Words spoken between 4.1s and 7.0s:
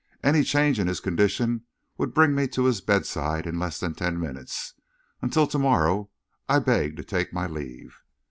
minutes. Until to morrow, I beg